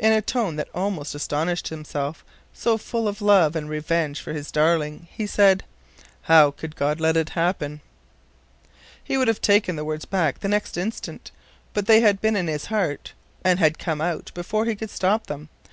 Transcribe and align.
In 0.00 0.12
a 0.12 0.20
tone 0.20 0.56
that 0.56 0.68
almost 0.74 1.14
astonished 1.14 1.68
himself, 1.68 2.24
so 2.52 2.76
full 2.76 3.04
was 3.04 3.14
it 3.14 3.18
of 3.18 3.22
love 3.22 3.54
and 3.54 3.70
revenge 3.70 4.18
for 4.20 4.32
his 4.32 4.50
darling, 4.50 5.06
he 5.12 5.28
said, 5.28 5.62
"How 6.22 6.50
could 6.50 6.74
God 6.74 6.98
let 6.98 7.16
it 7.16 7.28
happen?" 7.38 7.80
He 9.04 9.16
would 9.16 9.28
have 9.28 9.40
taken 9.40 9.76
the 9.76 9.84
words 9.84 10.06
back 10.06 10.40
the 10.40 10.48
next 10.48 10.76
instant, 10.76 11.30
but 11.72 11.86
they 11.86 12.00
had 12.00 12.20
been 12.20 12.34
in 12.34 12.48
his 12.48 12.66
heart, 12.66 13.12
and 13.44 13.60
had 13.60 13.78
come 13.78 14.00
out 14.00 14.32
before 14.34 14.64
he 14.64 14.74
could 14.74 14.90
stop 14.90 15.28
them. 15.28 15.48